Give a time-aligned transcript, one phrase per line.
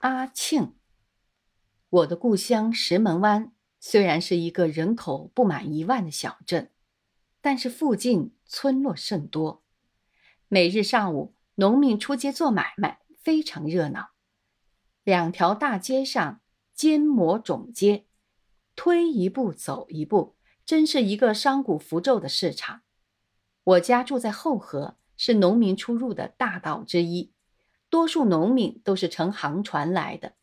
[0.00, 0.76] 阿庆。
[1.90, 6.70] 我的故乡石门湾虽然是一个人口不满一万的小镇，
[7.42, 9.62] 但是附近村落甚多。
[10.48, 14.12] 每日上午，农民出街做买卖，非常热闹。
[15.04, 16.40] 两条大街上
[16.72, 18.06] 尖磨种街，
[18.74, 22.80] 推一步走一步，真是一个商贾符咒的市场。
[23.64, 27.34] 我家住在后河，是农民出入的大道之一。
[27.90, 30.34] 多数农民都是乘航船来的，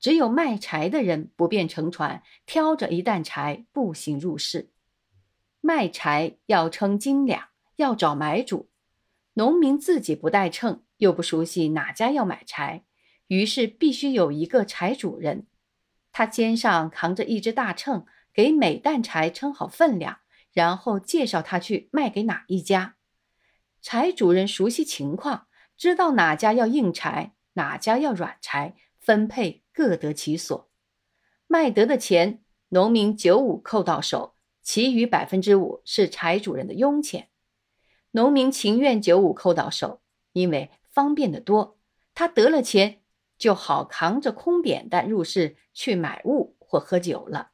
[0.00, 4.70] 只有卖柴的人不便乘船，挑着一担柴步行入市。
[5.60, 8.70] 卖柴要称斤两，要找买主。
[9.34, 12.84] 农民自己不带秤，又不熟悉哪家要买柴，
[13.26, 15.46] 于是必须有一个柴主人。
[16.10, 20.20] 他肩上扛着一只大秤，给每担柴称好分量，
[20.52, 22.96] 然后介绍他去卖给哪一家。
[23.82, 25.48] 柴主人熟悉情况。
[25.76, 30.70] 知道哪家要硬柴，哪家要软柴，分配各得其所。
[31.46, 37.28] 卖得的钱，农民九五扣到手，其余百分之五是柴主人的佣钱。
[38.12, 40.00] 农民情愿九五扣到手，
[40.32, 41.78] 因为方便的多。
[42.14, 43.02] 他得了钱，
[43.36, 47.50] 就好扛着空扁担入市去买物或喝酒了。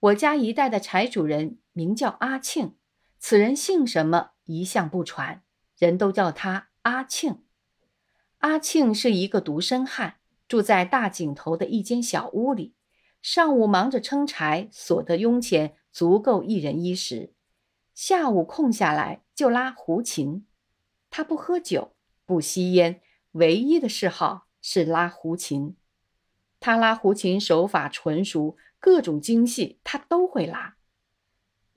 [0.00, 2.76] 我家一带的柴主人名叫阿庆，
[3.18, 5.42] 此人姓什么一向不传，
[5.78, 6.68] 人都叫他。
[6.84, 7.42] 阿庆，
[8.40, 12.74] 阿庆是一个独身汉，住在大井头的一间小屋里。
[13.22, 17.32] 上午忙着撑柴，所得佣钱足够一人衣食。
[17.94, 20.46] 下午空下来就拉胡琴。
[21.08, 21.96] 他不喝酒，
[22.26, 23.00] 不吸烟，
[23.32, 25.76] 唯一的嗜好是拉胡琴。
[26.60, 30.76] 他拉胡琴手法纯熟，各种精细他都会拉。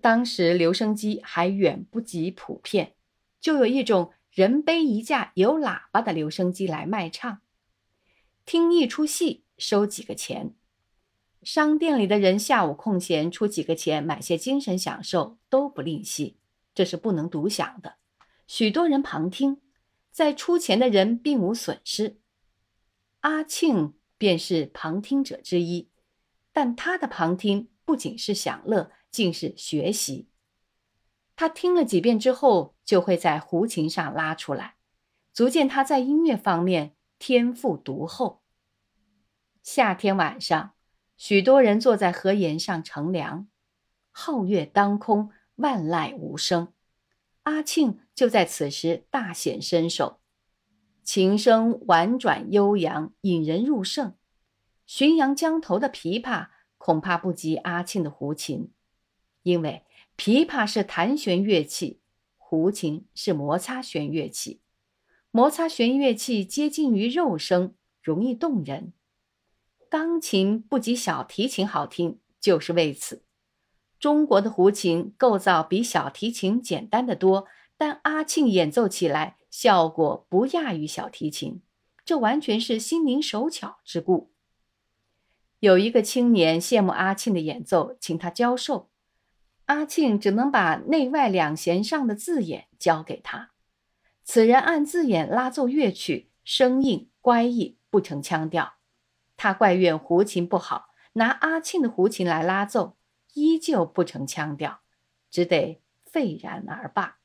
[0.01, 2.95] 当时留声机还远不及普遍，
[3.39, 4.11] 就有一种。
[4.37, 7.41] 人背一架有喇叭的留声机来卖唱，
[8.45, 10.53] 听一出戏收几个钱。
[11.41, 16.37] 商店里的人下午空闲出几个钱买些精神享受都不吝惜，
[16.75, 17.95] 这是不能独享的。
[18.45, 19.59] 许多人旁听，
[20.11, 22.19] 在出钱的人并无损失。
[23.21, 25.89] 阿庆便是旁听者之一，
[26.53, 30.29] 但他的旁听不仅是享乐，竟是学习。
[31.37, 34.77] 他听了几遍之后，就会在胡琴上拉出来，
[35.31, 38.41] 足见他在音乐方面天赋独厚。
[39.61, 40.73] 夏天晚上，
[41.15, 43.47] 许多人坐在河沿上乘凉，
[44.11, 46.73] 皓月当空，万籁无声。
[47.43, 50.19] 阿庆就在此时大显身手，
[51.03, 54.15] 琴声婉转悠扬，引人入胜。
[54.87, 56.47] 浔阳江头的琵琶
[56.79, 58.73] 恐怕不及阿庆的胡琴，
[59.43, 59.83] 因为。
[60.17, 61.99] 琵琶是弹弦乐器，
[62.37, 64.59] 胡琴是摩擦弦乐器。
[65.29, 68.93] 摩擦弦乐器接近于肉声，容易动人。
[69.89, 73.21] 钢琴不及小提琴好听，就是为此。
[73.99, 77.45] 中国的胡琴构造比小提琴简单的多，
[77.77, 81.61] 但阿庆演奏起来效果不亚于小提琴，
[82.03, 84.31] 这完全是心灵手巧之故。
[85.59, 88.89] 有一个青年羡慕阿庆的演奏，请他教授。
[89.67, 93.51] 阿庆只能把内外两弦上的字眼交给他。
[94.23, 98.73] 此人按字眼拉奏乐曲，生硬乖异，不成腔调。
[99.35, 102.97] 他怪怨胡琴不好，拿阿庆的胡琴来拉奏，
[103.33, 104.79] 依旧不成腔调，
[105.29, 107.19] 只得废然而罢。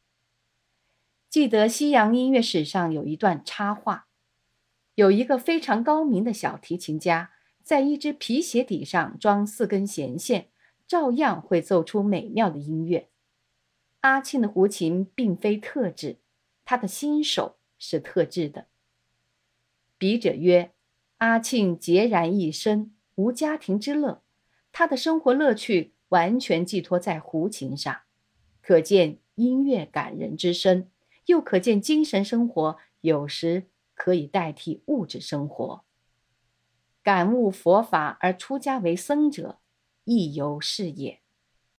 [1.30, 4.06] 记得西洋音乐史上有一段插画，
[4.96, 7.30] 有一个非常高明的小提琴家，
[7.62, 10.51] 在一只皮鞋底上装四根弦线。
[10.92, 13.08] 照样会奏出美妙的音乐。
[14.00, 16.18] 阿庆的胡琴并非特制，
[16.66, 18.66] 他的心手是特制的。
[19.96, 20.74] 笔者曰
[21.16, 24.22] ：“阿庆孑然一身，无家庭之乐，
[24.70, 28.02] 他的生活乐趣完全寄托在胡琴上，
[28.60, 30.90] 可见音乐感人之深，
[31.24, 35.84] 又可见精神生活有时可以代替物质生活。
[37.02, 39.60] 感悟佛法而出家为僧者。”
[40.06, 41.21] 亦犹是也。